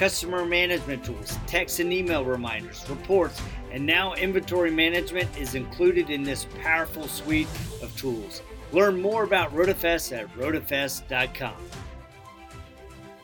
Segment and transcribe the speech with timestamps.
[0.00, 3.38] customer management tools, text and email reminders, reports,
[3.70, 7.46] and now inventory management is included in this powerful suite
[7.82, 8.40] of tools.
[8.72, 11.52] Learn more about RotaFest at rotafest.com.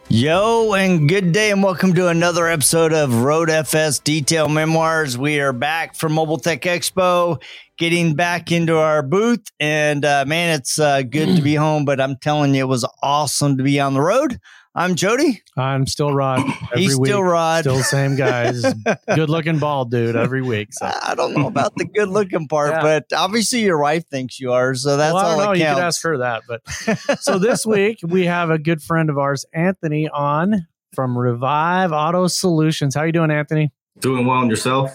[0.09, 5.17] Yo, and good day, and welcome to another episode of RotaFest Detail Memoirs.
[5.17, 7.43] We are back from Mobile Tech Expo,
[7.79, 11.87] getting back into our booth, and uh, man, it's uh, good to be home.
[11.87, 14.39] But I'm telling you, it was awesome to be on the road.
[14.79, 15.43] I'm Jody.
[15.57, 16.43] I'm still Rod.
[16.75, 17.09] He's week.
[17.09, 17.61] still Rod.
[17.61, 18.63] Still the same guys.
[19.15, 20.75] good looking bald dude every week.
[20.75, 20.85] So.
[20.85, 22.83] I don't know about the good looking part, yeah.
[22.83, 24.75] but obviously your wife thinks you are.
[24.75, 25.55] So that's well, all know.
[25.55, 25.61] that counts.
[25.61, 26.43] You could ask her that.
[26.47, 31.93] But so this week we have a good friend of ours, Anthony, on from Revive
[31.93, 32.95] Auto Solutions.
[32.95, 33.73] How are you doing, Anthony?
[34.01, 34.91] Doing well and yourself?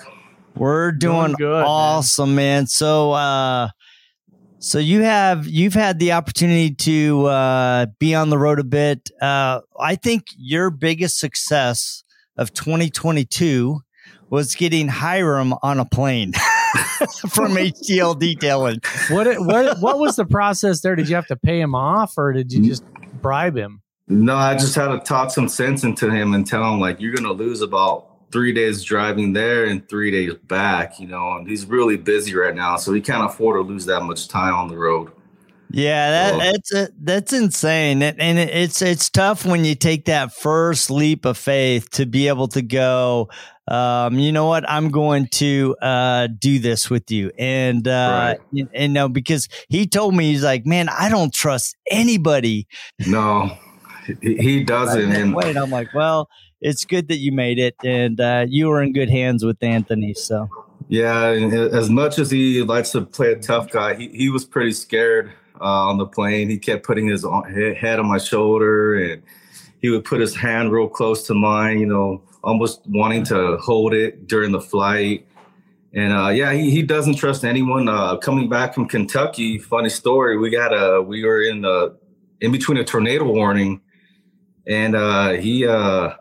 [0.55, 2.59] We're doing, doing good, awesome, man.
[2.59, 2.67] man.
[2.67, 3.69] So uh
[4.61, 9.09] so you have you've had the opportunity to uh, be on the road a bit.
[9.19, 12.03] Uh, I think your biggest success
[12.37, 13.79] of 2022
[14.29, 16.33] was getting Hiram on a plane
[17.29, 18.79] from HTL Detailing.
[19.09, 20.95] What what what was the process there?
[20.95, 22.83] Did you have to pay him off, or did you just
[23.19, 23.81] bribe him?
[24.07, 27.13] No, I just had to talk some sense into him and tell him like you're
[27.13, 31.47] going to lose about three days driving there and three days back, you know, and
[31.47, 34.67] he's really busy right now, so he can't afford to lose that much time on
[34.67, 35.11] the road.
[35.73, 40.91] Yeah, that, that's a, that's insane, and it's it's tough when you take that first
[40.91, 43.29] leap of faith to be able to go.
[43.69, 44.69] Um, you know what?
[44.69, 48.67] I'm going to uh, do this with you, and uh, right.
[48.73, 52.67] and, no, because he told me he's like, man, I don't trust anybody.
[53.07, 53.57] No,
[54.22, 55.11] he doesn't.
[55.11, 56.27] and wait, I'm like, well,
[56.61, 60.13] it's good that you made it, and uh, you were in good hands with Anthony.
[60.13, 60.49] So
[60.88, 64.73] yeah, as much as he likes to play a tough guy, he, he was pretty
[64.73, 66.50] scared uh, on the plane.
[66.50, 69.23] He kept putting his head on my shoulder, and
[69.81, 71.79] he would put his hand real close to mine.
[71.79, 75.25] You know, almost wanting to hold it during the flight.
[75.94, 77.89] And uh, yeah, he, he doesn't trust anyone.
[77.89, 80.38] Uh, coming back from Kentucky, funny story.
[80.38, 81.97] We got a we were in the
[82.39, 83.81] in between a tornado warning,
[84.67, 86.16] and uh, he uh,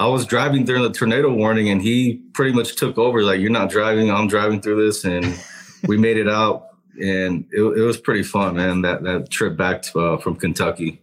[0.00, 3.22] I was driving during the tornado warning, and he pretty much took over.
[3.22, 5.38] Like, you're not driving, I'm driving through this, and
[5.86, 6.68] we made it out,
[6.98, 8.80] and it, it was pretty fun, man.
[8.80, 11.02] That that trip back to, uh, from Kentucky.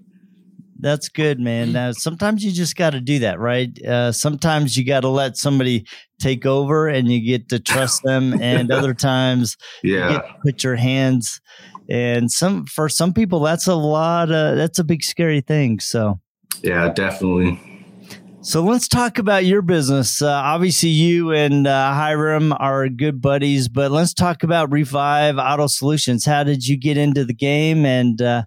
[0.80, 1.74] That's good, man.
[1.74, 3.70] Now, sometimes you just got to do that, right?
[3.84, 5.86] Uh, sometimes you got to let somebody
[6.20, 10.76] take over, and you get to trust them, and other times, yeah, you put your
[10.76, 11.40] hands.
[11.88, 14.32] And some for some people, that's a lot.
[14.32, 15.82] Of, that's a big scary thing.
[15.82, 16.20] So,
[16.64, 17.60] yeah, definitely.
[18.48, 20.22] So let's talk about your business.
[20.22, 25.68] Uh, obviously, you and uh, Hiram are good buddies, but let's talk about Revive Auto
[25.68, 26.24] Solutions.
[26.24, 28.44] How did you get into the game, and uh,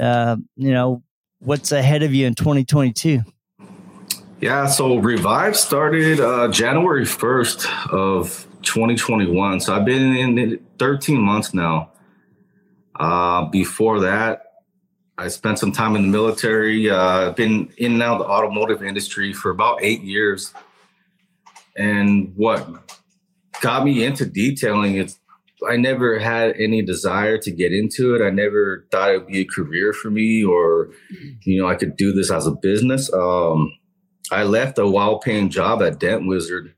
[0.00, 1.02] uh you know
[1.40, 3.20] what's ahead of you in 2022?
[4.40, 9.60] Yeah, so Revive started uh, January 1st of 2021.
[9.60, 11.92] So I've been in 13 months now.
[12.98, 14.47] Uh, before that,
[15.18, 16.88] I spent some time in the military.
[16.88, 20.54] Uh, been in and out of the automotive industry for about eight years.
[21.76, 22.68] And what
[23.60, 25.18] got me into detailing is
[25.68, 28.24] I never had any desire to get into it.
[28.24, 30.90] I never thought it would be a career for me or,
[31.44, 33.12] you know, I could do this as a business.
[33.12, 33.72] Um,
[34.30, 36.74] I left a well paying job at Dent Wizard,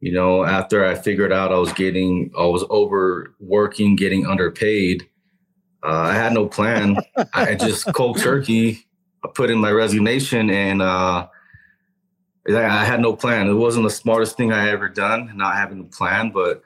[0.00, 5.08] you know, after I figured out I was getting, I was overworking, getting underpaid.
[5.82, 6.96] Uh, I had no plan.
[7.32, 8.86] I just cold turkey.
[9.24, 11.26] I put in my resignation, and uh,
[12.48, 13.48] I had no plan.
[13.48, 16.62] It wasn't the smartest thing I ever done, not having a plan, but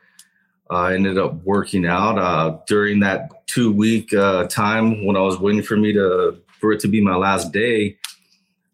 [0.71, 5.21] uh, I ended up working out uh, during that two week uh, time when I
[5.21, 7.99] was waiting for me to for it to be my last day.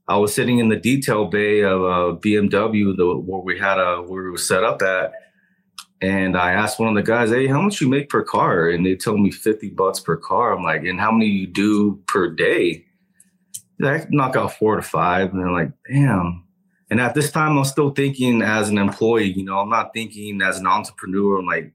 [0.06, 4.02] I was sitting in the detail bay of a BMW, the, where we had a
[4.02, 5.12] where we were set up at,
[6.00, 8.84] and I asked one of the guys, "Hey, how much you make per car?" And
[8.84, 10.52] they told me fifty bucks per car.
[10.52, 12.84] I'm like, "And how many you do per day?"
[13.82, 16.44] I knock out four to five, and they're like, "Damn."
[16.90, 19.32] And at this time, I'm still thinking as an employee.
[19.32, 21.38] You know, I'm not thinking as an entrepreneur.
[21.38, 21.72] I'm like,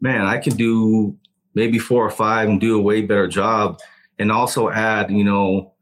[0.00, 1.16] man, I can do
[1.54, 3.78] maybe four or five and do a way better job,
[4.18, 5.72] and also add, you know,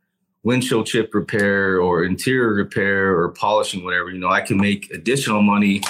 [0.43, 5.43] windshield chip repair or interior repair or polishing, whatever, you know, I can make additional
[5.43, 5.83] money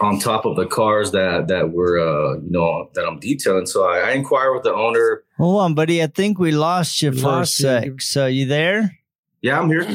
[0.00, 3.66] on top of the cars that that were uh you know that I'm detailing.
[3.66, 5.22] So I, I inquire with the owner.
[5.38, 6.02] Hold on, buddy.
[6.02, 8.00] I think we lost you We for lost a sec.
[8.00, 8.98] So you there?
[9.42, 9.86] Yeah, I'm here.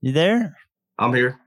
[0.00, 0.56] You there?
[0.98, 1.38] I'm here.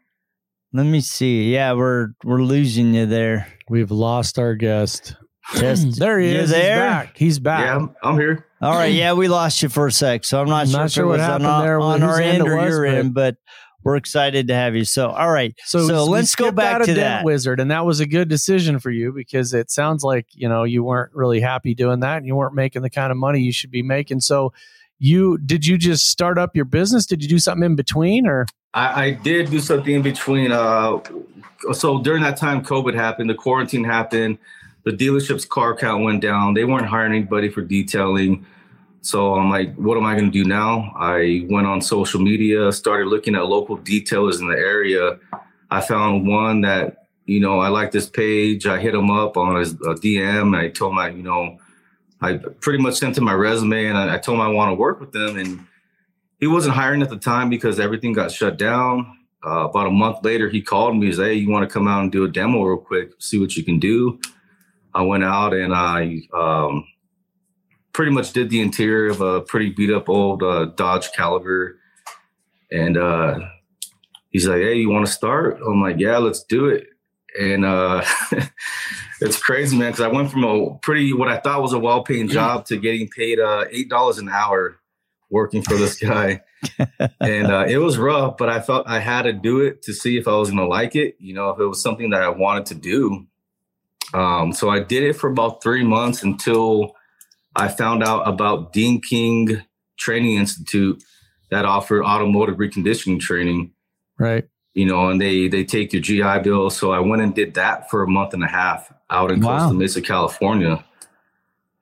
[0.74, 1.54] Let me see.
[1.54, 3.48] Yeah, we're we're losing you there.
[3.70, 5.16] We've lost our guest.
[5.56, 6.50] Just There he You is.
[6.50, 6.62] there?
[6.62, 7.18] He's back.
[7.18, 7.62] He's back.
[7.66, 8.46] Yeah, I'm, I'm here.
[8.62, 8.94] all right.
[8.94, 10.26] Yeah, we lost you for a sec.
[10.26, 12.20] So I'm not I'm sure not if sure what was on, happened there, on our
[12.20, 13.36] end end or was, your but- end, but
[13.88, 14.84] we're excited to have you.
[14.84, 15.56] So all right.
[15.64, 17.24] So, So let's go back out to that.
[17.24, 20.66] Wizard, and that was a good decision for you because it sounds like you know
[20.66, 23.54] you weren't really happy doing that, and you weren't making the kind of money you
[23.54, 24.20] should be making.
[24.20, 24.52] So,
[25.00, 27.06] you did you just start up your business?
[27.06, 30.52] Did you do something in between, or I, I did do something in between.
[30.52, 31.00] Uh,
[31.72, 34.38] so during that time, COVID happened, the quarantine happened,
[34.84, 36.56] the dealership's car count went down.
[36.56, 38.46] They weren't hiring anybody for detailing.
[39.02, 40.94] So I'm like, what am I going to do now?
[40.98, 45.18] I went on social media, started looking at local detailers in the area.
[45.70, 48.66] I found one that, you know, I like this page.
[48.68, 50.58] I hit him up on his uh, DM.
[50.58, 51.58] I told him, I, you know,
[52.22, 54.76] I pretty much sent him my resume and I, I told him I want to
[54.76, 55.38] work with them.
[55.38, 55.66] And
[56.40, 59.18] he wasn't hiring at the time because everything got shut down.
[59.46, 61.08] Uh, about a month later, he called me.
[61.08, 63.12] He said, "Hey, you want to come out and do a demo real quick?
[63.20, 64.20] See what you can do."
[64.94, 66.86] I went out and I um,
[67.98, 71.80] pretty much did the interior of a pretty beat up old uh, Dodge Caliber,
[72.72, 73.40] and uh,
[74.30, 76.86] he's like, "Hey, you want to start?" I'm like, "Yeah, let's do it."
[77.40, 78.06] And uh,
[79.22, 82.04] it's crazy, man, because I went from a pretty what I thought was a well
[82.04, 84.78] paying job to getting paid uh, eight dollars an hour
[85.32, 86.42] working for this guy
[87.20, 90.18] and uh, it was rough, but I felt I had to do it to see
[90.18, 91.16] if I was going to like it.
[91.20, 93.26] You know, if it was something that I wanted to do.
[94.14, 96.96] Um, so I did it for about three months until
[97.58, 99.62] I found out about Dean King
[99.98, 101.04] Training Institute
[101.50, 103.72] that offered automotive reconditioning training.
[104.18, 104.48] right?
[104.74, 106.70] You know, and they they take your GI Bill.
[106.70, 109.60] So I went and did that for a month and a half out in Wow.
[109.60, 110.84] Costa Mesa, California.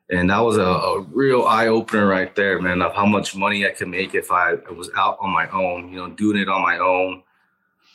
[0.10, 3.66] And that was a, a real eye opener right there, man, of how much money
[3.66, 6.62] I could make if I was out on my own, you know, doing it on
[6.62, 7.24] my own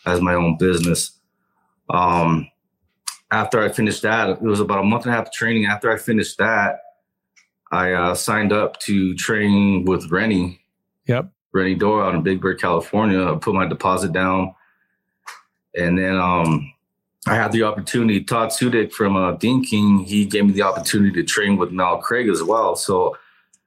[0.07, 1.13] as my own business.
[1.89, 2.51] Um,
[3.31, 5.67] after I finished that, it was about a month and a half of training.
[5.67, 6.81] After I finished that,
[7.71, 10.61] I uh, signed up to train with Rennie,
[11.07, 11.31] Yep.
[11.53, 13.25] Rennie Doyle out in Big Bear, California.
[13.25, 14.55] I put my deposit down.
[15.77, 16.73] And then um,
[17.27, 21.13] I had the opportunity, Todd Sudik from uh, Dean King, he gave me the opportunity
[21.13, 22.77] to train with Mal Craig as well.
[22.77, 23.17] So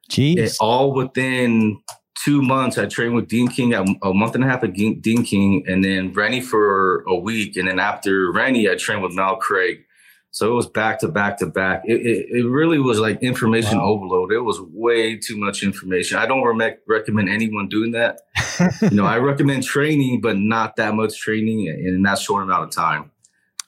[0.10, 0.58] Jeez.
[0.60, 1.82] all within
[2.24, 5.24] two months, I trained with Dean King, a, a month and a half of Dean
[5.24, 7.58] King, and then Rennie for a week.
[7.58, 9.86] And then after Rennie, I trained with Mal Craig.
[10.34, 11.84] So it was back to back to back.
[11.86, 13.86] It, it, it really was like information Wow.
[13.90, 14.32] overload.
[14.32, 16.18] It was way too much information.
[16.18, 18.22] I don't re- recommend anyone doing that.
[18.82, 22.72] you know, I recommend training, but not that much training in that short amount of
[22.72, 23.12] time.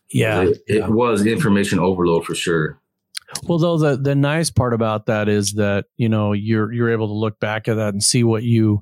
[0.09, 0.41] Yeah.
[0.41, 2.79] it, it was information overload for sure.
[3.43, 7.07] Well, though the the nice part about that is that you know you're you're able
[7.09, 8.81] to look back at that and see what you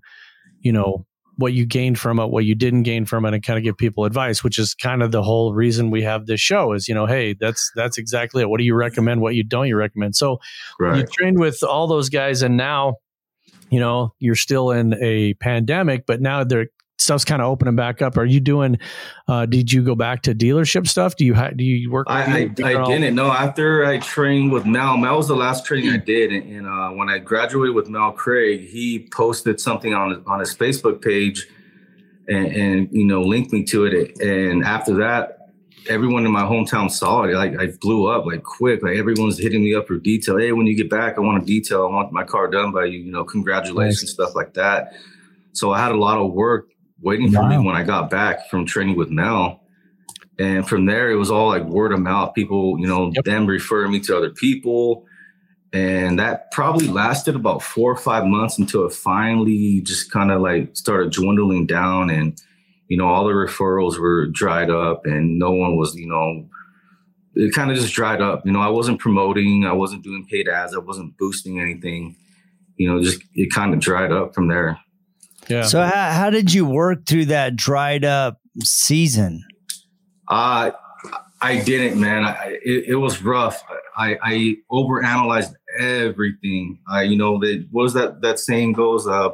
[0.62, 1.06] you know
[1.38, 3.78] what you gained from it, what you didn't gain from it, and kind of give
[3.78, 6.74] people advice, which is kind of the whole reason we have this show.
[6.74, 8.50] Is you know, hey, that's that's exactly it.
[8.50, 9.22] What do you recommend?
[9.22, 10.16] What you don't you recommend?
[10.16, 10.40] So
[10.80, 12.96] you trained with all those guys, and now
[13.70, 16.68] you know you're still in a pandemic, but now they're
[17.04, 18.18] stuff's kind of opening back up.
[18.18, 18.80] Are you doing?
[19.28, 21.16] Uh, did you go back to dealership stuff?
[21.16, 22.08] Do you ha- do you work?
[22.08, 23.32] with I, I, I didn't know.
[23.32, 26.32] After I trained with Mel, Mel was the last training I did.
[26.32, 30.40] And, and uh, when I graduated with Mel Craig, he posted something on his, on
[30.40, 31.48] his Facebook page
[32.28, 34.20] and, and, you know, linked me to it.
[34.22, 35.50] And after that,
[35.90, 37.34] everyone in my hometown saw it.
[37.34, 38.82] Like I blew up like quick.
[38.82, 40.38] Like everyone's hitting me up for detail.
[40.38, 41.84] Hey, when you get back, I want a detail.
[41.84, 44.94] I want my car done by you, you know, congratulations, stuff like that.
[45.52, 46.70] So I had a lot of work
[47.04, 49.62] waiting for me when I got back from training with Mel.
[50.40, 52.34] And from there, it was all like word of mouth.
[52.34, 53.26] People, you know, Yep.
[53.26, 55.06] them referring me to other people.
[55.74, 60.42] And that probably lasted about four or five months until it finally just kind of
[60.42, 62.10] like started dwindling down.
[62.10, 62.40] And,
[62.88, 66.48] you know, all the referrals were dried up and no one was, you know,
[67.36, 68.46] it kind of just dried up.
[68.46, 72.16] You know, I wasn't promoting, I wasn't doing paid ads, I wasn't boosting anything.
[72.78, 74.80] You know, just it kind of dried up from there.
[75.48, 75.64] Yeah.
[75.64, 79.44] So how, how did you work through that dried up season?
[80.28, 80.72] Uh,
[81.42, 82.24] I didn't, man.
[82.24, 83.62] I, it, it was rough.
[83.98, 86.80] I, I overanalyzed everything.
[86.88, 89.06] I, you know, that what is that that saying goes?
[89.08, 89.32] Uh,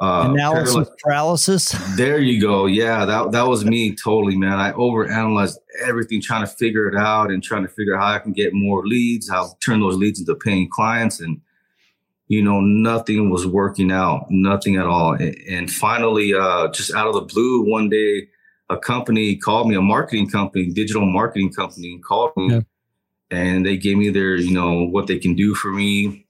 [0.00, 1.74] uh, Analysis paralysis.
[1.96, 2.66] there you go.
[2.66, 4.58] Yeah, that that was me totally, man.
[4.58, 8.18] I overanalyzed everything, trying to figure it out and trying to figure out how I
[8.18, 11.40] can get more leads, how to turn those leads into paying clients, and
[12.34, 15.14] you know, nothing was working out, nothing at all.
[15.14, 18.28] And finally, uh, just out of the blue, one day,
[18.70, 22.60] a company called me, a marketing company, digital marketing company, called me, yeah.
[23.30, 26.26] and they gave me their, you know, what they can do for me.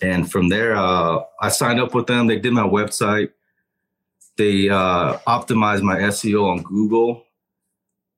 [0.00, 2.28] And from there, uh, I signed up with them.
[2.28, 3.30] They did my website.
[4.36, 7.24] They uh, optimized my SEO on Google.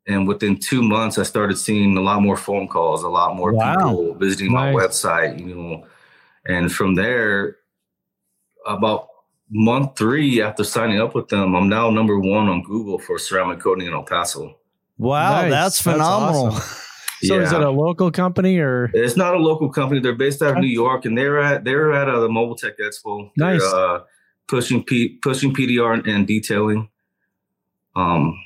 [0.07, 3.53] And within two months, I started seeing a lot more phone calls, a lot more
[3.53, 3.75] wow.
[3.75, 4.75] people visiting nice.
[4.75, 5.87] my website, you know.
[6.49, 7.57] And from there,
[8.67, 9.09] about
[9.51, 13.61] month three after signing up with them, I'm now number one on Google for ceramic
[13.61, 14.59] coating in El Paso.
[14.97, 15.51] Wow, nice.
[15.51, 16.51] that's phenomenal.
[16.51, 16.85] That's awesome.
[17.21, 17.43] So yeah.
[17.43, 18.93] is it a local company or?
[18.95, 19.99] It's not a local company.
[19.99, 22.79] They're based out of New York, and they're at they're at uh, the Mobile Tech
[22.79, 23.33] Expo.
[23.37, 23.61] Nice.
[23.61, 24.05] Uh,
[24.47, 26.89] pushing P, pushing PDR and detailing.
[27.97, 28.41] Um,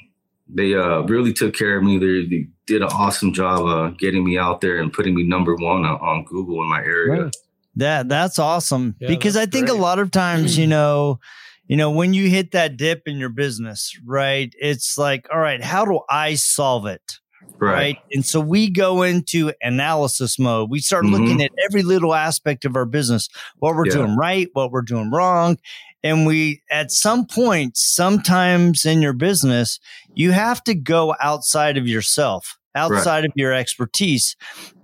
[0.49, 1.99] they uh, really took care of me.
[1.99, 5.55] They, they did an awesome job uh, getting me out there and putting me number
[5.55, 7.25] one on, on Google in my area.
[7.25, 7.37] Right.
[7.77, 9.79] That that's awesome yeah, because that's I think great.
[9.79, 11.21] a lot of times, you know,
[11.67, 14.53] you know, when you hit that dip in your business, right?
[14.59, 17.19] It's like, all right, how do I solve it?
[17.59, 17.73] Right.
[17.73, 17.99] right.
[18.11, 20.71] And so we go into analysis mode.
[20.71, 21.15] We start mm-hmm.
[21.15, 23.93] looking at every little aspect of our business, what we're yeah.
[23.93, 25.59] doing right, what we're doing wrong.
[26.03, 29.79] And we, at some point, sometimes in your business,
[30.15, 33.25] you have to go outside of yourself, outside right.
[33.25, 34.37] of your expertise.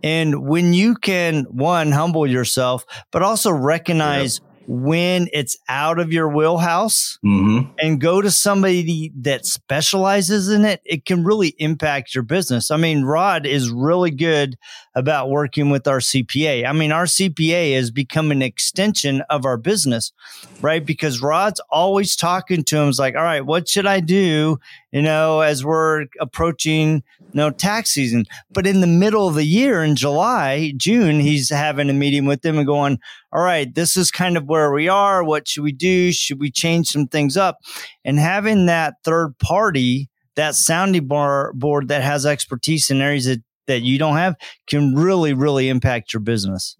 [0.03, 6.29] And when you can, one, humble yourself, but also recognize when it's out of your
[6.29, 7.71] wheelhouse mm-hmm.
[7.79, 12.71] and go to somebody that specializes in it, it can really impact your business.
[12.71, 14.59] I mean, Rod is really good
[14.95, 16.67] about working with our CPA.
[16.67, 20.13] I mean, our CPA has become an extension of our business,
[20.61, 20.85] right?
[20.85, 24.59] Because Rod's always talking to him, like, all right, what should I do?
[24.93, 28.25] You know, as we're approaching you know, tax season.
[28.51, 32.43] But in the middle of the year in July, June, he's having a meeting with
[32.43, 32.99] them and going,
[33.33, 35.23] all right, this is kind of where we are.
[35.23, 36.13] What should we do?
[36.13, 37.59] Should we change some things up?
[38.05, 43.43] And having that third party, that sounding bar board that has expertise in areas that
[43.67, 44.35] that you don't have
[44.67, 46.77] can really, really impact your business.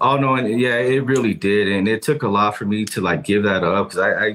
[0.00, 3.00] Oh no, and yeah, it really did, and it took a lot for me to
[3.00, 4.26] like give that up because I, I,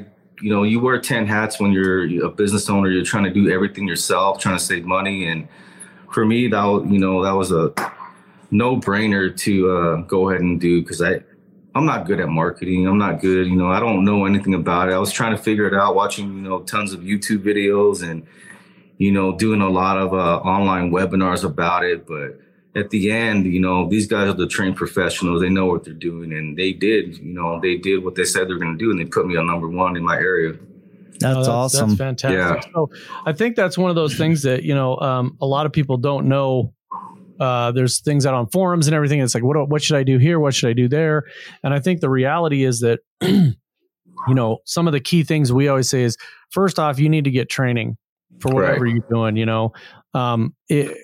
[0.42, 2.90] you know, you wear ten hats when you're a business owner.
[2.90, 5.48] You're trying to do everything yourself, trying to save money, and
[6.12, 7.70] for me, that you know, that was a
[8.54, 11.22] no brainer to uh, go ahead and do because I,
[11.76, 12.88] I'm not good at marketing.
[12.88, 14.94] I'm not good, you know, I don't know anything about it.
[14.94, 18.26] I was trying to figure it out, watching, you know, tons of YouTube videos and
[18.98, 22.06] you know, doing a lot of uh, online webinars about it.
[22.06, 22.40] But
[22.76, 25.42] at the end, you know, these guys are the trained professionals.
[25.42, 27.18] They know what they're doing, and they did.
[27.18, 29.36] You know, they did what they said they're going to do, and they put me
[29.36, 30.54] on number one in my area.
[31.20, 31.90] That's, oh, that's awesome.
[31.90, 32.66] That's fantastic.
[32.66, 32.74] Yeah.
[32.74, 32.90] So
[33.26, 35.98] I think that's one of those things that you know um, a lot of people
[35.98, 36.74] don't know.
[37.40, 39.20] Uh, there's things out on forums and everything.
[39.20, 40.40] It's like, what what should I do here?
[40.40, 41.24] What should I do there?
[41.64, 43.56] And I think the reality is that you
[44.28, 46.18] know some of the key things we always say is
[46.52, 47.98] first off, you need to get training
[48.40, 48.94] for whatever right.
[48.94, 49.36] you're doing.
[49.36, 49.74] You know,
[50.14, 50.96] um, it,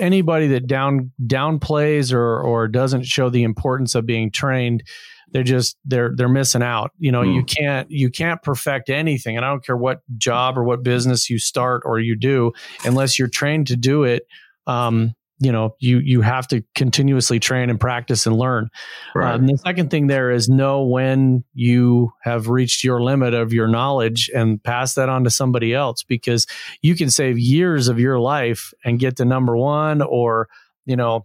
[0.00, 4.82] anybody that down downplays or or doesn't show the importance of being trained,
[5.30, 6.92] they're just they're they're missing out.
[6.98, 7.34] You know, mm.
[7.34, 11.30] you can't you can't perfect anything, and I don't care what job or what business
[11.30, 12.52] you start or you do,
[12.84, 14.26] unless you're trained to do it.
[14.66, 18.68] Um, you know you you have to continuously train and practice and learn
[19.14, 19.34] right.
[19.34, 23.68] um, the second thing there is know when you have reached your limit of your
[23.68, 26.46] knowledge and pass that on to somebody else because
[26.82, 30.48] you can save years of your life and get to number one or
[30.86, 31.24] you know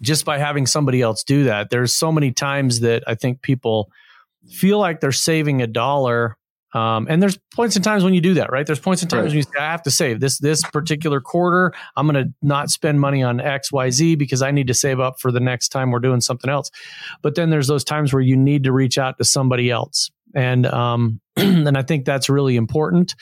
[0.00, 3.90] just by having somebody else do that there's so many times that i think people
[4.50, 6.36] feel like they're saving a dollar
[6.74, 8.66] um, and there's points in times when you do that, right?
[8.66, 9.28] There's points in times right.
[9.28, 11.72] when you say, I have to save this this particular quarter.
[11.96, 14.98] I'm going to not spend money on X, Y, Z because I need to save
[14.98, 16.70] up for the next time we're doing something else.
[17.20, 20.66] But then there's those times where you need to reach out to somebody else, and
[20.66, 23.14] um, and I think that's really important.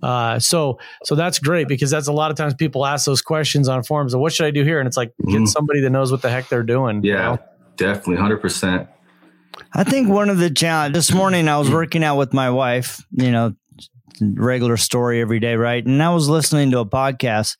[0.00, 3.68] Uh, so so that's great because that's a lot of times people ask those questions
[3.68, 5.44] on forums of what should I do here, and it's like mm-hmm.
[5.44, 7.02] get somebody that knows what the heck they're doing.
[7.02, 7.38] Yeah, you know?
[7.76, 8.88] definitely, hundred percent.
[9.72, 13.04] I think one of the challenges this morning I was working out with my wife,
[13.12, 13.54] you know,
[14.20, 15.84] regular story every day, right?
[15.84, 17.56] And I was listening to a podcast.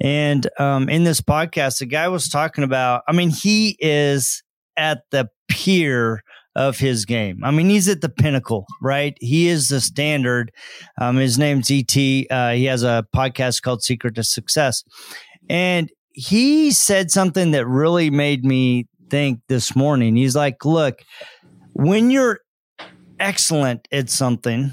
[0.00, 4.42] And um, in this podcast, the guy was talking about, I mean, he is
[4.76, 6.22] at the pier
[6.54, 7.40] of his game.
[7.44, 9.16] I mean, he's at the pinnacle, right?
[9.20, 10.50] He is the standard.
[10.98, 11.94] Um, his name's ET.
[12.30, 14.82] Uh, he has a podcast called Secret to Success.
[15.48, 20.16] And he said something that really made me think this morning.
[20.16, 21.00] He's like, look,
[21.72, 22.40] when you're
[23.18, 24.72] excellent at something,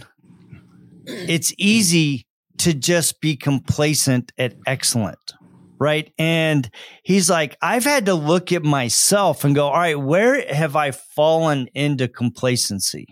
[1.05, 2.25] it's easy
[2.59, 5.33] to just be complacent at excellent,
[5.79, 6.13] right?
[6.17, 6.69] And
[7.03, 10.91] he's like, I've had to look at myself and go, all right, where have I
[10.91, 13.07] fallen into complacency?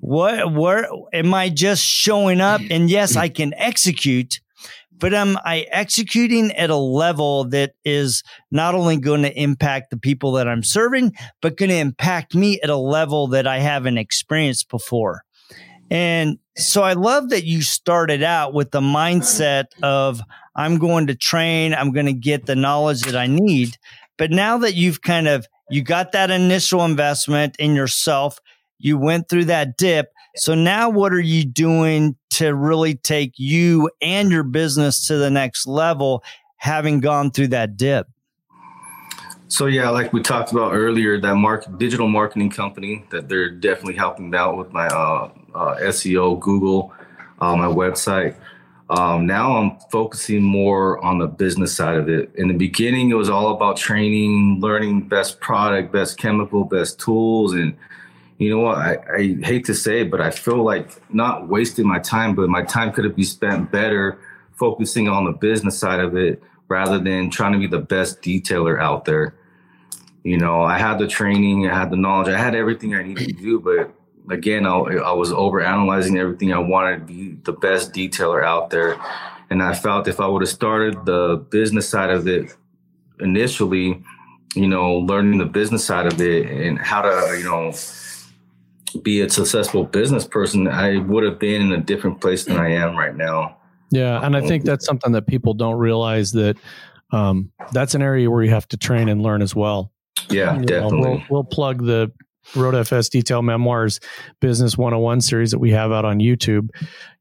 [0.00, 2.60] What, where am I just showing up?
[2.70, 4.40] And yes, I can execute,
[4.98, 9.98] but am I executing at a level that is not only going to impact the
[9.98, 11.12] people that I'm serving,
[11.42, 15.22] but going to impact me at a level that I haven't experienced before?
[15.90, 20.20] And so I love that you started out with the mindset of
[20.56, 23.76] I'm going to train, I'm going to get the knowledge that I need.
[24.18, 28.38] But now that you've kind of you got that initial investment in yourself,
[28.78, 30.12] you went through that dip.
[30.36, 35.30] So now what are you doing to really take you and your business to the
[35.30, 36.22] next level
[36.56, 38.06] having gone through that dip?
[39.48, 43.94] So yeah, like we talked about earlier, that market digital marketing company that they're definitely
[43.94, 46.92] helping out with my uh, uh, SEO, Google,
[47.40, 48.34] uh, my website.
[48.90, 52.30] Um, now I'm focusing more on the business side of it.
[52.36, 57.54] In the beginning, it was all about training, learning best product, best chemical, best tools,
[57.54, 57.76] and
[58.38, 58.78] you know what?
[58.78, 62.48] I, I hate to say it, but I feel like not wasting my time, but
[62.48, 64.18] my time could have been spent better
[64.52, 68.80] focusing on the business side of it rather than trying to be the best detailer
[68.80, 69.34] out there.
[70.24, 73.28] You know, I had the training, I had the knowledge, I had everything I needed
[73.28, 73.94] to do, but
[74.34, 76.52] again, I, I was over analyzing everything.
[76.52, 78.96] I wanted to be the best detailer out there.
[79.50, 82.54] And I felt if I would have started the business side of it
[83.20, 84.02] initially,
[84.54, 87.72] you know, learning the business side of it and how to, you know,
[89.02, 92.70] be a successful business person, I would have been in a different place than I
[92.72, 93.56] am right now.
[93.90, 94.24] Yeah.
[94.24, 96.56] And I think that's something that people don't realize that
[97.12, 99.92] um, that's an area where you have to train and learn as well.
[100.28, 101.00] Yeah, you definitely.
[101.00, 102.10] Know, we'll, we'll plug the
[102.52, 104.00] RotaFest Detail Memoirs
[104.40, 106.68] Business 101 series that we have out on YouTube.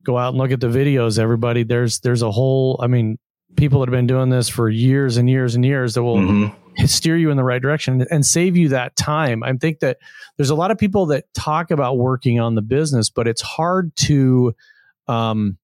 [0.03, 1.63] Go out and look at the videos, everybody.
[1.63, 3.17] There's there's a whole I mean,
[3.55, 6.64] people that have been doing this for years and years and years that will mm-hmm.
[6.85, 9.43] steer you in the right direction and save you that time.
[9.43, 9.97] I think that
[10.37, 13.95] there's a lot of people that talk about working on the business, but it's hard
[13.97, 14.55] to
[15.07, 15.57] um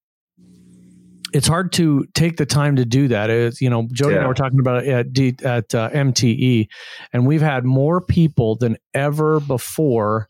[1.32, 3.30] it's hard to take the time to do that.
[3.30, 4.18] It's, you know, Jody yeah.
[4.18, 6.68] and I were talking about it at, D, at uh, MTE,
[7.12, 10.26] and we've had more people than ever before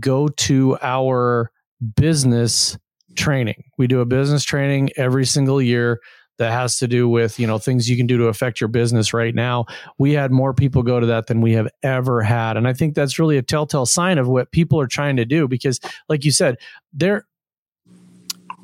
[0.00, 1.50] go to our
[1.96, 2.78] business
[3.16, 3.64] training.
[3.76, 6.00] We do a business training every single year
[6.38, 9.12] that has to do with you know things you can do to affect your business
[9.12, 9.64] right now
[9.98, 12.94] we had more people go to that than we have ever had and i think
[12.94, 16.32] that's really a telltale sign of what people are trying to do because like you
[16.32, 16.56] said
[16.92, 17.26] there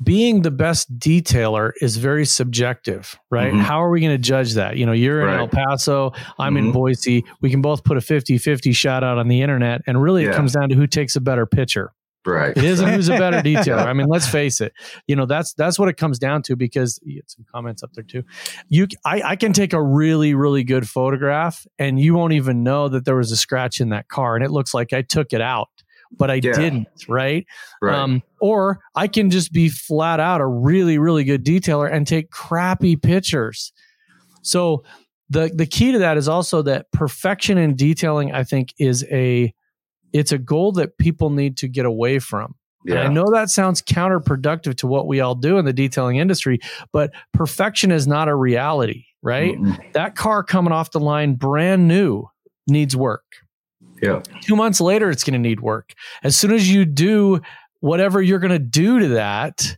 [0.03, 3.53] being the best detailer is very subjective, right?
[3.53, 3.61] Mm-hmm.
[3.61, 4.77] How are we going to judge that?
[4.77, 5.39] You know, you're in.
[5.39, 6.67] El Paso, I'm mm-hmm.
[6.67, 7.25] in Boise.
[7.41, 9.81] We can both put a 50 50 shout out on the internet.
[9.87, 10.31] And really, yeah.
[10.31, 11.93] it comes down to who takes a better picture.
[12.25, 12.55] Right.
[12.55, 13.85] It isn't who's a better detailer.
[13.85, 14.73] I mean, let's face it.
[15.07, 17.93] You know, that's that's what it comes down to because you get some comments up
[17.93, 18.23] there too.
[18.67, 22.89] You I, I can take a really, really good photograph and you won't even know
[22.89, 25.41] that there was a scratch in that car and it looks like I took it
[25.41, 25.69] out
[26.17, 26.53] but I yeah.
[26.53, 27.45] didn't, right?
[27.81, 27.95] right.
[27.95, 32.29] Um, or I can just be flat out a really, really good detailer and take
[32.29, 33.73] crappy pictures.
[34.41, 34.83] So
[35.29, 39.53] the the key to that is also that perfection in detailing, I think, is a
[40.15, 42.55] it's a goal that people need to get away from.
[42.85, 43.01] Yeah.
[43.01, 46.59] I know that sounds counterproductive to what we all do in the detailing industry,
[46.93, 49.57] but perfection is not a reality, right?
[49.57, 49.91] Mm-hmm.
[49.91, 52.29] That car coming off the line brand new
[52.67, 53.23] needs work.
[54.01, 54.21] Yeah.
[54.41, 55.93] Two months later, it's going to need work.
[56.23, 57.41] As soon as you do
[57.81, 59.77] whatever you're going to do to that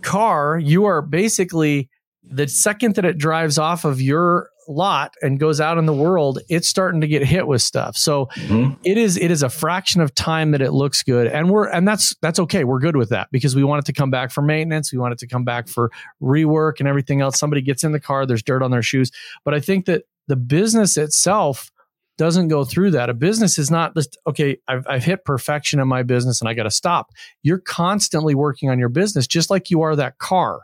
[0.00, 1.90] car, you are basically
[2.22, 6.40] the second that it drives off of your lot and goes out in the world,
[6.48, 7.96] it's starting to get hit with stuff.
[7.96, 8.74] So mm-hmm.
[8.84, 11.86] it is it is a fraction of time that it looks good, and we're and
[11.86, 12.64] that's that's okay.
[12.64, 14.92] We're good with that because we want it to come back for maintenance.
[14.92, 15.90] We want it to come back for
[16.22, 17.38] rework and everything else.
[17.38, 19.10] Somebody gets in the car, there's dirt on their shoes,
[19.44, 21.70] but I think that the business itself
[22.18, 23.10] doesn't go through that.
[23.10, 26.54] A business is not just, okay, I've, I've hit perfection in my business and I
[26.54, 27.10] got to stop.
[27.42, 30.60] You're constantly working on your business, just like you are that car.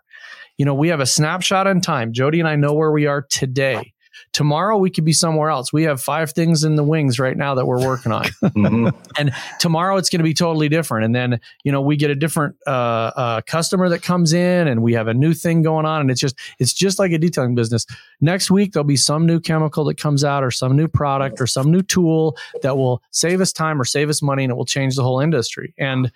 [0.57, 2.13] You know, we have a snapshot in time.
[2.13, 3.93] Jody and I know where we are today.
[4.33, 5.73] Tomorrow we could be somewhere else.
[5.73, 8.89] We have five things in the wings right now that we're working on, mm-hmm.
[9.19, 11.05] and tomorrow it's going to be totally different.
[11.05, 14.83] And then you know we get a different uh, uh, customer that comes in, and
[14.83, 17.55] we have a new thing going on, and it's just it's just like a detailing
[17.55, 17.87] business.
[18.21, 21.47] Next week there'll be some new chemical that comes out, or some new product, or
[21.47, 24.65] some new tool that will save us time or save us money, and it will
[24.65, 25.75] change the whole industry.
[25.79, 26.13] And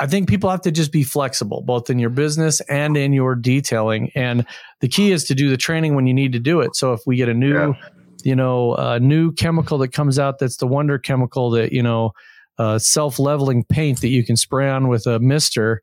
[0.00, 3.34] I think people have to just be flexible, both in your business and in your
[3.34, 4.10] detailing.
[4.14, 4.46] And
[4.80, 6.74] the key is to do the training when you need to do it.
[6.74, 7.88] So if we get a new, yeah.
[8.24, 12.12] you know, a new chemical that comes out that's the wonder chemical that, you know,
[12.58, 15.82] uh, self leveling paint that you can spray on with a mister,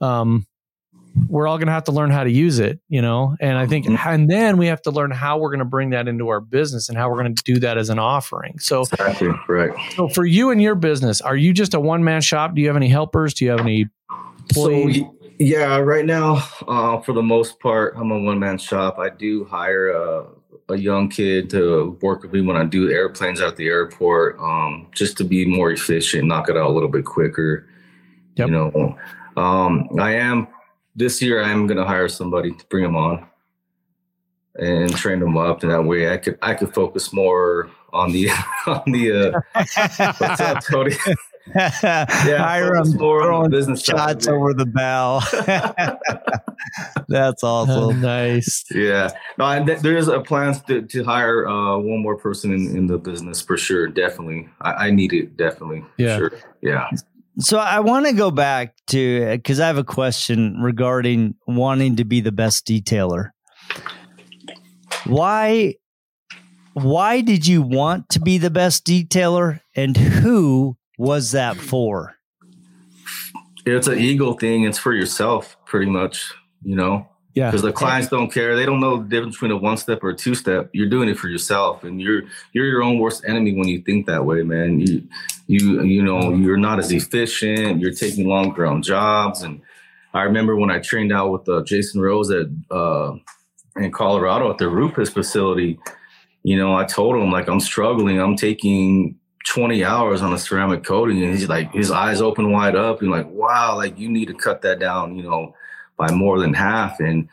[0.00, 0.46] um,
[1.28, 3.36] we're all going to have to learn how to use it, you know?
[3.40, 4.08] And I think, mm-hmm.
[4.08, 6.88] and then we have to learn how we're going to bring that into our business
[6.88, 8.58] and how we're going to do that as an offering.
[8.58, 9.72] So, exactly, right.
[9.94, 12.54] So, for you and your business, are you just a one man shop?
[12.54, 13.34] Do you have any helpers?
[13.34, 13.86] Do you have any
[14.50, 14.98] employees?
[14.98, 18.98] So, yeah, right now, uh, for the most part, I'm a one man shop.
[18.98, 20.26] I do hire a,
[20.68, 24.88] a, young kid to work with me when I do airplanes at the airport, um,
[24.92, 27.68] just to be more efficient, knock it out a little bit quicker.
[28.34, 28.48] Yep.
[28.48, 28.98] You know,
[29.36, 30.48] um, I am
[30.98, 31.42] this year.
[31.42, 33.26] I am going to hire somebody to bring them on
[34.58, 38.28] and train them up, and that way I could I could focus more on the
[38.66, 39.40] on the uh,
[40.18, 40.94] what's up, Tony?
[41.54, 42.04] yeah,
[42.38, 45.20] Hiram throwing business shots over the bow.
[47.08, 48.00] That's awesome.
[48.02, 48.64] Nice.
[48.70, 49.10] Yeah.
[49.38, 52.98] No, th- there's a plan to, to hire uh, one more person in, in the
[52.98, 53.86] business for sure.
[53.86, 54.48] Definitely.
[54.60, 55.36] I, I need it.
[55.36, 55.84] Definitely.
[55.96, 56.18] Yeah.
[56.18, 56.32] Sure.
[56.60, 56.90] Yeah.
[57.40, 62.04] So I want to go back to because I have a question regarding wanting to
[62.04, 63.30] be the best detailer.
[65.06, 65.76] Why
[66.72, 72.16] why did you want to be the best detailer and who was that for?
[73.64, 74.64] It's an ego thing.
[74.64, 76.32] It's for yourself, pretty much.
[76.62, 77.08] You know.
[77.34, 77.50] Yeah.
[77.50, 78.56] Because the clients don't care.
[78.56, 80.70] They don't know the difference between a one step or a two step.
[80.72, 84.06] You're doing it for yourself, and you're you're your own worst enemy when you think
[84.06, 84.80] that way, man.
[84.80, 85.06] You
[85.46, 87.80] you you know you're not as efficient.
[87.80, 89.60] You're taking longer on jobs, and
[90.14, 93.12] I remember when I trained out with uh, Jason Rose at uh,
[93.76, 95.78] in Colorado at the Rupes facility.
[96.42, 98.20] You know, I told him like I'm struggling.
[98.20, 99.16] I'm taking
[99.48, 103.10] 20 hours on a ceramic coating and he's like his eyes open wide up and
[103.10, 105.54] like wow like you need to cut that down you know
[105.98, 107.28] by more than half and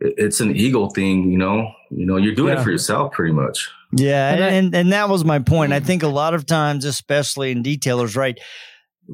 [0.00, 2.60] it's an ego thing you know you know you're doing yeah.
[2.60, 6.02] it for yourself pretty much yeah and, and and that was my point i think
[6.02, 8.38] a lot of times especially in detailers right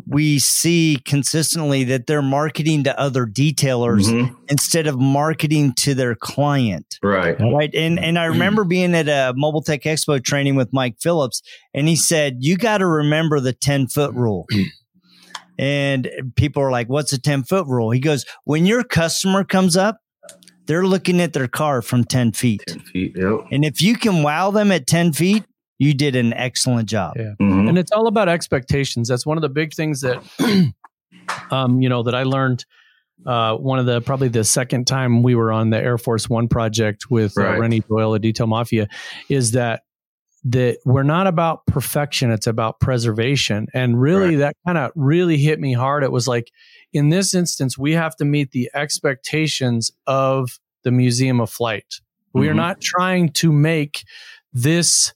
[0.06, 4.34] we see consistently that they're marketing to other detailers mm-hmm.
[4.48, 6.98] instead of marketing to their client.
[7.02, 7.36] Right.
[7.38, 7.72] Right.
[7.74, 11.86] And and I remember being at a Mobile Tech Expo training with Mike Phillips, and
[11.86, 14.46] he said, You got to remember the 10 foot rule.
[15.58, 17.90] and people are like, What's a 10 foot rule?
[17.90, 19.98] He goes, When your customer comes up,
[20.66, 22.62] they're looking at their car from 10 feet.
[22.66, 23.40] 10 feet, yep.
[23.50, 25.44] And if you can wow them at 10 feet,
[25.78, 27.14] you did an excellent job.
[27.16, 27.34] Yeah.
[27.40, 27.68] Mm-hmm.
[27.68, 29.08] And it's all about expectations.
[29.08, 30.22] That's one of the big things that,
[31.50, 32.64] um, you know, that I learned.
[33.24, 36.48] Uh, one of the probably the second time we were on the Air Force One
[36.48, 37.56] project with uh, right.
[37.56, 38.88] uh, Rennie Doyle at Detail Mafia
[39.30, 39.82] is that
[40.44, 43.66] that we're not about perfection; it's about preservation.
[43.74, 44.38] And really, right.
[44.38, 46.04] that kind of really hit me hard.
[46.04, 46.50] It was like,
[46.92, 51.86] in this instance, we have to meet the expectations of the Museum of Flight.
[51.88, 52.40] Mm-hmm.
[52.40, 52.58] We are mm-hmm.
[52.58, 54.04] not trying to make
[54.52, 55.12] this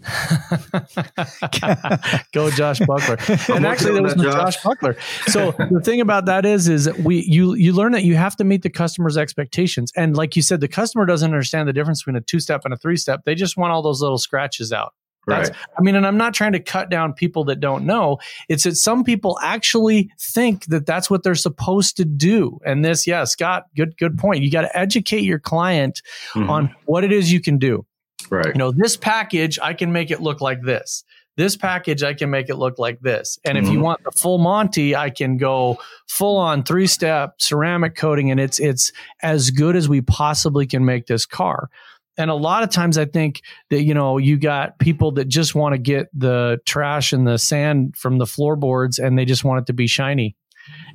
[2.32, 3.18] Go Josh Buckler.
[3.50, 4.54] And actually there was no Josh.
[4.54, 4.96] Josh Buckler.
[5.26, 8.44] So the thing about that is is we you you learn that you have to
[8.44, 9.92] meet the customer's expectations.
[9.96, 12.72] And like you said, the customer doesn't understand the difference between a two step and
[12.72, 13.22] a three step.
[13.24, 14.94] They just want all those little scratches out.
[15.26, 15.58] That's, right.
[15.78, 18.18] I mean, and I'm not trying to cut down people that don't know.
[18.48, 22.58] It's that some people actually think that that's what they're supposed to do.
[22.64, 24.42] And this, yeah, Scott, good, good point.
[24.42, 26.02] You got to educate your client
[26.34, 26.48] mm-hmm.
[26.48, 27.84] on what it is you can do.
[28.30, 28.46] Right.
[28.46, 31.04] You know, this package, I can make it look like this.
[31.36, 33.38] This package, I can make it look like this.
[33.44, 33.66] And mm-hmm.
[33.66, 33.84] if you mm-hmm.
[33.84, 38.60] want the full Monty, I can go full on three step ceramic coating, and it's
[38.60, 41.70] it's as good as we possibly can make this car.
[42.18, 45.54] And a lot of times, I think that you know you got people that just
[45.54, 49.60] want to get the trash and the sand from the floorboards, and they just want
[49.60, 50.36] it to be shiny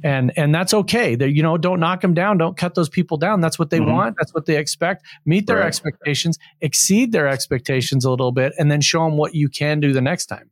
[0.03, 1.15] and and that's okay.
[1.15, 3.41] That you know, don't knock them down, don't cut those people down.
[3.41, 3.91] That's what they mm-hmm.
[3.91, 4.15] want.
[4.17, 5.05] That's what they expect.
[5.25, 5.67] Meet their right.
[5.67, 9.93] expectations, exceed their expectations a little bit, and then show them what you can do
[9.93, 10.49] the next time.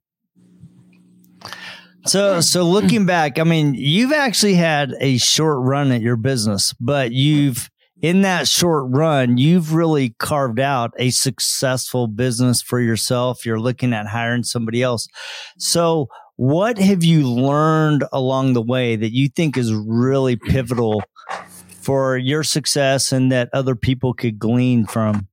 [2.06, 6.74] So, so looking back, I mean, you've actually had a short run at your business,
[6.80, 7.70] but you've
[8.04, 13.46] in that short run, you've really carved out a successful business for yourself.
[13.46, 15.08] You're looking at hiring somebody else.
[15.58, 16.10] So,
[16.44, 21.02] what have you learned along the way that you think is really pivotal
[21.70, 25.26] for your success and that other people could glean from?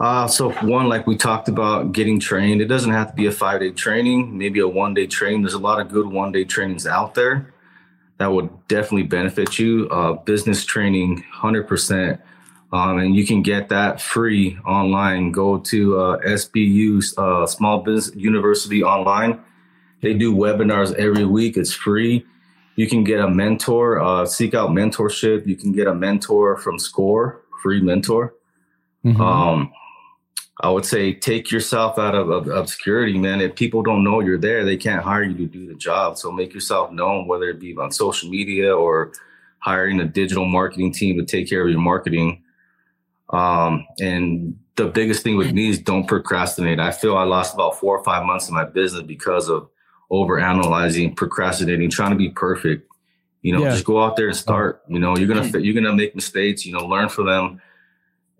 [0.00, 3.30] Uh, so one, like we talked about getting trained, it doesn't have to be a
[3.30, 5.42] five day training, maybe a one day training.
[5.42, 7.54] There's a lot of good one day trainings out there
[8.18, 9.88] that would definitely benefit you.
[9.90, 12.18] Uh, business training, 100%.
[12.72, 15.30] Um, and you can get that free online.
[15.30, 19.40] Go to uh, SBU, uh, Small Business University online
[20.04, 21.56] they do webinars every week.
[21.56, 22.26] It's free.
[22.76, 25.46] You can get a mentor, uh, seek out mentorship.
[25.46, 28.34] You can get a mentor from SCORE, free mentor.
[29.04, 29.20] Mm-hmm.
[29.20, 29.72] Um,
[30.60, 33.40] I would say take yourself out of, of, obscurity, man.
[33.40, 36.16] If people don't know you're there, they can't hire you to do the job.
[36.16, 39.12] So make yourself known, whether it be on social media or
[39.58, 42.42] hiring a digital marketing team to take care of your marketing.
[43.30, 46.80] Um, and the biggest thing with me is don't procrastinate.
[46.80, 49.68] I feel I lost about four or five months in my business because of
[50.10, 52.88] over analyzing, procrastinating, trying to be perfect.
[53.42, 53.70] You know, yeah.
[53.70, 54.82] just go out there and start.
[54.88, 56.64] You know, you're gonna you're gonna make mistakes.
[56.64, 57.60] You know, learn from them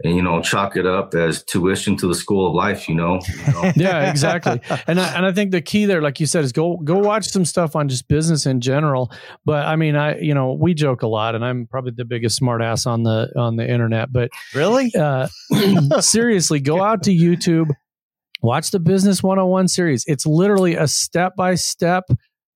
[0.03, 3.20] and you know chalk it up as tuition to the school of life you know,
[3.46, 3.72] you know?
[3.77, 6.77] yeah exactly and I, and I think the key there like you said is go
[6.79, 9.12] go watch some stuff on just business in general
[9.44, 12.40] but i mean i you know we joke a lot and i'm probably the biggest
[12.40, 15.29] smartass on the on the internet but really uh,
[16.00, 17.68] seriously go out to youtube
[18.44, 22.04] watch the business 101 series it's literally a step by step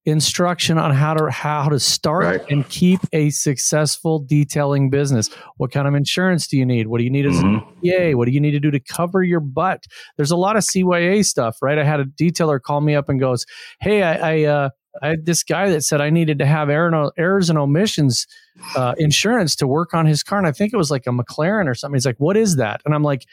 [0.08, 2.50] instruction on how to how to start right.
[2.50, 5.28] and keep a successful detailing business.
[5.56, 6.86] What kind of insurance do you need?
[6.86, 7.56] What do you need as mm-hmm.
[7.56, 8.14] a CPA?
[8.14, 9.84] What do you need to do to cover your butt?
[10.16, 11.78] There's a lot of CYA stuff, right?
[11.78, 13.44] I had a detailer call me up and goes,
[13.80, 14.70] "Hey, I, I uh,
[15.02, 18.26] I had this guy that said I needed to have errors and omissions
[18.74, 21.68] uh, insurance to work on his car, and I think it was like a McLaren
[21.68, 21.96] or something.
[21.96, 23.26] He's like, "What is that?" And I'm like,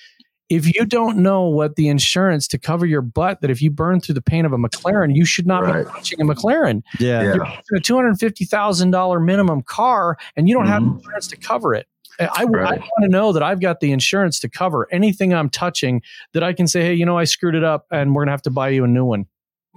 [0.49, 3.99] if you don't know what the insurance to cover your butt that if you burn
[3.99, 5.86] through the paint of a McLaren, you should not right.
[5.86, 6.84] be touching a McLaren.
[6.99, 7.23] Yeah.
[7.23, 10.88] You're a two hundred fifty thousand dollar minimum car, and you don't mm-hmm.
[10.88, 11.88] have insurance to cover it.
[12.19, 12.73] I, right.
[12.73, 16.01] I want to know that I've got the insurance to cover anything I'm touching.
[16.34, 18.41] That I can say, hey, you know, I screwed it up, and we're gonna have
[18.43, 19.25] to buy you a new one.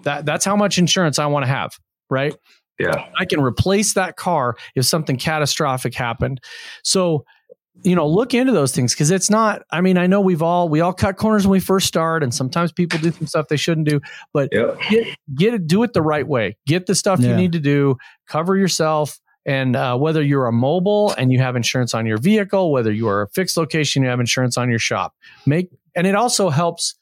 [0.05, 1.79] That that's how much insurance I want to have.
[2.11, 2.35] Right.
[2.79, 3.09] Yeah.
[3.19, 6.41] I can replace that car if something catastrophic happened.
[6.85, 7.25] So
[7.83, 10.69] you know look into those things because it's not i mean i know we've all
[10.69, 13.57] we all cut corners when we first start and sometimes people do some stuff they
[13.57, 14.01] shouldn't do
[14.33, 14.79] but yep.
[14.91, 17.31] get, get it do it the right way get the stuff yeah.
[17.31, 21.57] you need to do cover yourself and uh, whether you're a mobile and you have
[21.57, 24.79] insurance on your vehicle whether you are a fixed location you have insurance on your
[24.79, 25.15] shop
[25.47, 26.97] make and it also helps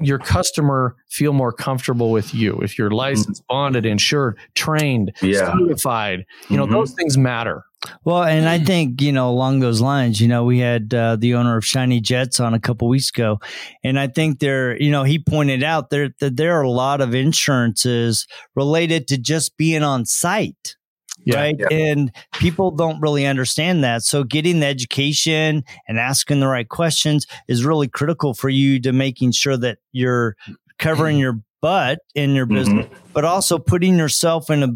[0.00, 5.52] your customer feel more comfortable with you if you're licensed bonded insured trained yeah.
[5.52, 6.72] certified you know mm-hmm.
[6.72, 7.64] those things matter
[8.04, 11.34] well, and I think, you know, along those lines, you know, we had uh, the
[11.34, 13.40] owner of Shiny Jets on a couple weeks ago.
[13.82, 17.00] And I think there, you know, he pointed out there that there are a lot
[17.00, 20.76] of insurances related to just being on site.
[21.24, 21.56] Yeah, right.
[21.58, 21.68] Yeah.
[21.70, 24.02] And people don't really understand that.
[24.02, 28.92] So getting the education and asking the right questions is really critical for you to
[28.92, 30.36] making sure that you're
[30.78, 32.54] covering your butt in your mm-hmm.
[32.56, 33.08] business, mm-hmm.
[33.14, 34.68] but also putting yourself in a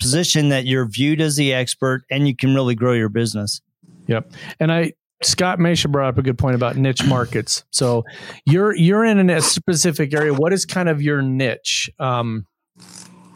[0.00, 3.60] position that you're viewed as the expert and you can really grow your business.
[4.06, 4.32] Yep.
[4.58, 7.64] And I Scott Mesha brought up a good point about niche markets.
[7.70, 8.04] So
[8.46, 10.32] you're you're in a specific area.
[10.32, 12.46] What is kind of your niche um,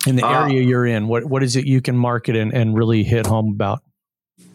[0.07, 1.09] in the uh, area you're in?
[1.09, 3.83] What what is it you can market and, and really hit home about?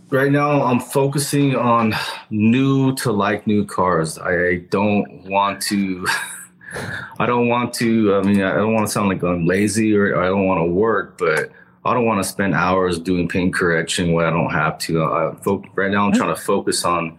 [0.09, 1.93] Right now, I'm focusing on
[2.31, 4.17] new to like new cars.
[4.17, 6.07] I don't want to.
[7.19, 8.15] I don't want to.
[8.15, 10.71] I mean, I don't want to sound like I'm lazy or I don't want to
[10.71, 11.51] work, but
[11.85, 15.03] I don't want to spend hours doing paint correction when I don't have to.
[15.03, 17.17] I, fo- right now, I'm trying to focus on,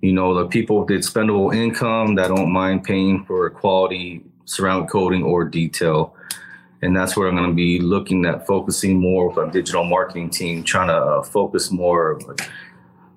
[0.00, 5.22] you know, the people with expendable income that don't mind paying for quality surround coating
[5.22, 6.16] or detail.
[6.82, 10.30] And that's where I'm going to be looking at focusing more with a digital marketing
[10.30, 12.18] team, trying to uh, focus more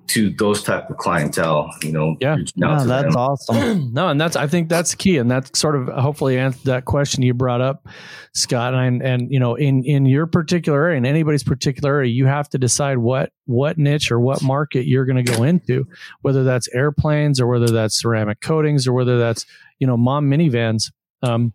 [0.08, 2.16] to those type of clientele, you know.
[2.20, 3.16] Yeah, no, that's them.
[3.16, 3.92] awesome.
[3.92, 7.22] no, and that's I think that's key, and that's sort of hopefully answered that question
[7.22, 7.86] you brought up,
[8.32, 8.74] Scott.
[8.74, 12.48] And and you know, in in your particular area, in anybody's particular area, you have
[12.50, 15.86] to decide what what niche or what market you're going to go into,
[16.22, 19.46] whether that's airplanes or whether that's ceramic coatings or whether that's
[19.78, 20.92] you know mom minivans.
[21.22, 21.52] Um,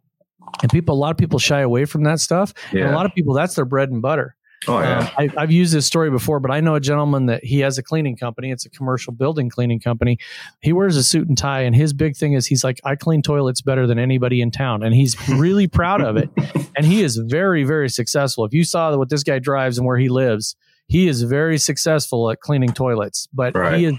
[0.62, 2.54] and people, a lot of people shy away from that stuff.
[2.74, 2.86] Yeah.
[2.86, 4.36] And a lot of people, that's their bread and butter.
[4.67, 5.12] Oh yeah.
[5.17, 7.78] Um, I, have used this story before, but I know a gentleman that he has
[7.80, 8.52] a cleaning company.
[8.52, 10.19] It's a commercial building cleaning company.
[10.62, 13.24] He wears a suit and tie, and his big thing is he's like, I clean
[13.24, 16.30] toilets better than anybody in town, and he's really proud of it.
[16.78, 18.45] And he is very, very successful.
[18.45, 20.56] If you saw what this guy drives and where he lives,
[20.88, 23.28] he is very successful at cleaning toilets.
[23.34, 23.78] But right.
[23.78, 23.95] he is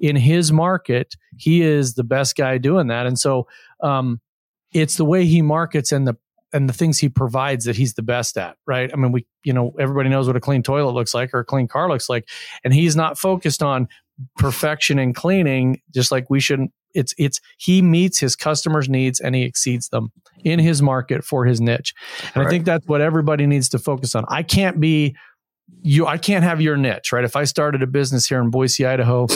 [0.00, 3.48] in his market, he is the best guy doing that, and so.
[3.82, 4.20] Um,
[4.74, 6.16] it's the way he markets and the
[6.54, 8.90] and the things he provides that he's the best at, right?
[8.92, 11.44] I mean, we, you know, everybody knows what a clean toilet looks like or a
[11.44, 12.28] clean car looks like,
[12.62, 13.88] and he's not focused on
[14.38, 16.72] perfection and cleaning, just like we shouldn't.
[16.94, 20.12] It's it's he meets his customers' needs and he exceeds them
[20.44, 21.92] in his market for his niche,
[22.34, 22.46] and right.
[22.46, 24.24] I think that's what everybody needs to focus on.
[24.28, 25.16] I can't be
[25.82, 26.06] you.
[26.06, 27.24] I can't have your niche, right?
[27.24, 29.26] If I started a business here in Boise, Idaho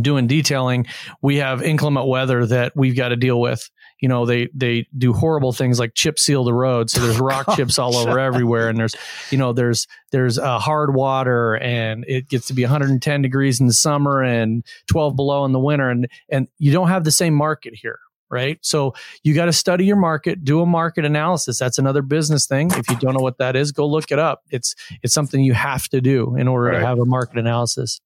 [0.00, 0.86] doing detailing,
[1.22, 5.12] we have inclement weather that we've got to deal with you know they they do
[5.12, 8.68] horrible things like chip seal the road so there's rock oh, chips all over everywhere
[8.68, 8.94] and there's
[9.30, 13.66] you know there's there's uh, hard water and it gets to be 110 degrees in
[13.66, 17.34] the summer and 12 below in the winter and and you don't have the same
[17.34, 17.98] market here
[18.30, 18.58] right?
[18.62, 21.58] So you got to study your market, do a market analysis.
[21.58, 22.70] That's another business thing.
[22.70, 24.44] If you don't know what that is, go look it up.
[24.50, 26.78] It's it's something you have to do in order right.
[26.78, 28.00] to have a market analysis.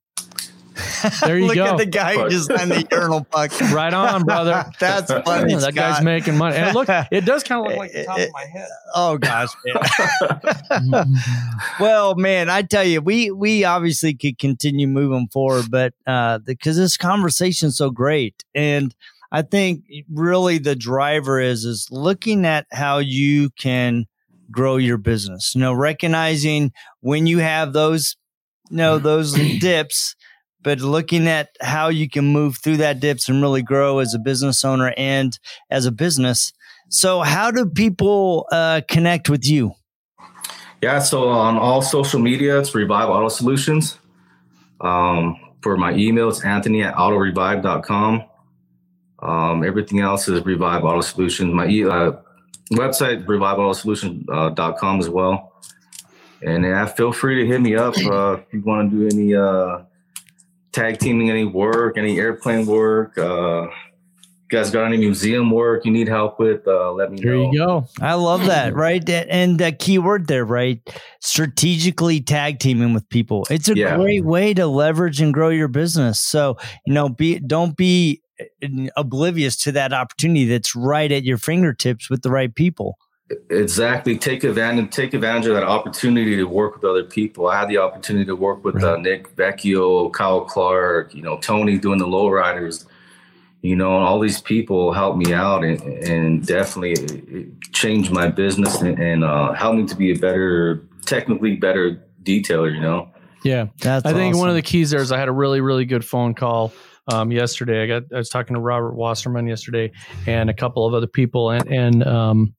[1.25, 1.65] There you Look go.
[1.67, 3.53] at the guy who just signed the urinal puck.
[3.73, 4.65] Right on, brother.
[4.81, 5.55] That's funny.
[5.55, 5.75] that Scott.
[5.75, 6.57] guy's making money.
[6.57, 8.69] And look, it does kind of look like the top of my head.
[8.95, 9.49] Oh gosh.
[11.81, 16.77] well, man, I tell you, we we obviously could continue moving forward, but uh because
[16.77, 18.45] this conversation's so great.
[18.55, 18.95] And
[19.33, 24.07] I think really the driver is is looking at how you can
[24.51, 25.55] grow your business.
[25.55, 28.17] You know, recognizing when you have those
[28.71, 30.15] you know those dips
[30.65, 34.19] but looking at how you can move through that dips and really grow as a
[34.19, 35.39] business owner and
[35.71, 36.53] as a business.
[36.89, 39.73] So, how do people uh, connect with you?
[40.83, 43.99] Yeah, so on all social media, it's Revive Auto Solutions.
[44.81, 48.25] Um, for my email, it's anthony at autorevive.com.
[49.21, 51.55] Um, everything else is Revive Auto Solutions.
[51.55, 52.13] My e- uh,
[52.73, 55.53] website, reviveautosolutions.com uh, as well.
[56.43, 59.35] And yeah, feel free to hit me up uh, if you want to do any
[59.35, 59.79] uh,
[60.75, 63.17] tag teaming any work, any airplane work.
[63.17, 63.69] Uh,
[64.51, 66.67] you guys got any museum work you need help with?
[66.67, 67.43] Uh, let me there know.
[67.45, 67.87] There you go.
[68.01, 68.75] I love that.
[68.75, 70.81] Right, and the key word there, right?
[71.21, 73.47] Strategically tag teaming with people.
[73.51, 73.97] It's a yeah.
[73.97, 76.21] great way to leverage and grow your business.
[76.21, 81.39] So you know, be don't be uh, oblivious to that opportunity that's right at your
[81.39, 82.99] fingertips with the right people.
[83.49, 84.19] Exactly.
[84.19, 84.91] Take advantage.
[84.91, 87.49] Take advantage of that opportunity to work with other people.
[87.49, 88.95] I had the opportunity to work with uh, right.
[88.95, 92.85] uh, Nick Vecchio, Kyle Clark, you know, Tony doing the lowriders.
[93.63, 98.99] You know, all these people helped me out and, and definitely changed my business and,
[98.99, 102.75] and uh, helped me to be a better, technically better detailer.
[102.75, 103.11] You know.
[103.43, 104.41] Yeah, That's I think awesome.
[104.41, 106.75] one of the keys there is I had a really, really good phone call
[107.11, 107.83] um, yesterday.
[107.83, 109.93] I got I was talking to Robert Wasserman yesterday
[110.27, 112.55] and a couple of other people, and and um,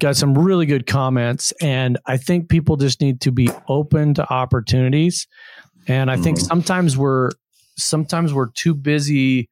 [0.00, 1.52] got some really good comments.
[1.60, 5.28] And I think people just need to be open to opportunities.
[5.86, 6.46] And I think mm-hmm.
[6.46, 7.30] sometimes we're
[7.76, 9.48] sometimes we're too busy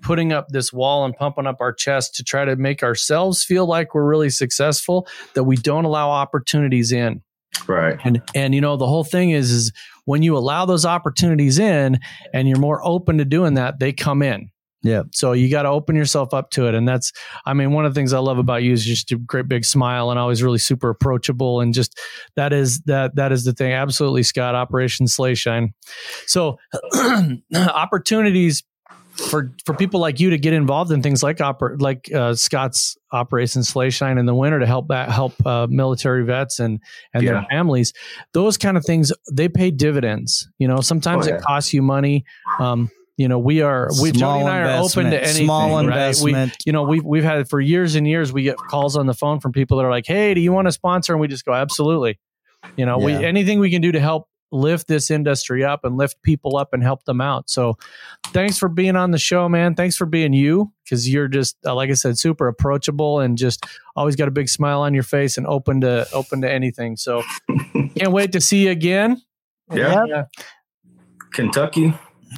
[0.00, 3.66] putting up this wall and pumping up our chest to try to make ourselves feel
[3.66, 7.22] like we're really successful that we don't allow opportunities in
[7.68, 9.72] right and and you know the whole thing is is
[10.04, 11.98] when you allow those opportunities in
[12.34, 14.50] and you're more open to doing that they come in
[14.82, 15.02] yeah.
[15.12, 16.74] So you got to open yourself up to it.
[16.74, 17.12] And that's,
[17.46, 19.64] I mean, one of the things I love about you is just a great big
[19.64, 21.60] smile and always really super approachable.
[21.60, 21.98] And just
[22.34, 23.72] that is, that, that is the thing.
[23.72, 25.72] Absolutely, Scott, Operation Sleigh Shine.
[26.26, 26.58] So
[27.54, 28.64] opportunities
[29.12, 32.96] for, for people like you to get involved in things like oper, like uh, Scott's
[33.12, 36.80] Operation Sleigh Shine in the winter to help help uh, military vets and
[37.12, 37.32] and yeah.
[37.32, 37.92] their families.
[38.32, 40.48] Those kind of things they pay dividends.
[40.56, 41.36] You know, sometimes oh, yeah.
[41.36, 42.24] it costs you money.
[42.58, 45.44] Um, you know, we are we Jody and I are open to anything.
[45.44, 45.84] Small right?
[45.84, 46.52] investment.
[46.52, 48.32] We, you know, we've we've had for years and years.
[48.32, 50.66] We get calls on the phone from people that are like, "Hey, do you want
[50.68, 52.18] to sponsor?" And we just go, "Absolutely."
[52.76, 53.18] You know, yeah.
[53.18, 56.72] we anything we can do to help lift this industry up and lift people up
[56.72, 57.50] and help them out.
[57.50, 57.76] So,
[58.28, 59.74] thanks for being on the show, man.
[59.74, 63.66] Thanks for being you because you're just uh, like I said, super approachable and just
[63.94, 66.96] always got a big smile on your face and open to open to anything.
[66.96, 67.22] So,
[67.96, 69.20] can't wait to see you again.
[69.70, 70.04] Yeah.
[70.06, 70.24] yeah.
[71.32, 71.94] Kentucky.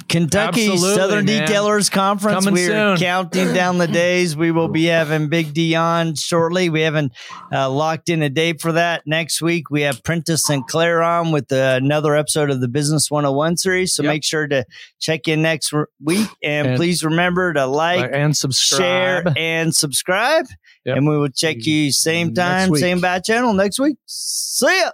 [0.09, 1.47] Kentucky Absolutely, Southern man.
[1.47, 2.45] Detailers Conference.
[2.45, 2.97] Coming We're soon.
[2.97, 4.35] counting down the days.
[4.35, 6.69] We will be having Big Dion shortly.
[6.69, 7.13] We haven't
[7.51, 9.03] uh, locked in a date for that.
[9.05, 13.57] Next week, we have Prentice Sinclair on with uh, another episode of the Business 101
[13.57, 13.95] series.
[13.95, 14.13] So yep.
[14.13, 14.65] make sure to
[14.99, 16.27] check in next week.
[16.43, 18.79] And, and please remember to like and subscribe.
[18.79, 20.45] share, and subscribe.
[20.85, 20.97] Yep.
[20.97, 23.97] And we will check you same time, same bat channel next week.
[24.05, 24.91] See ya.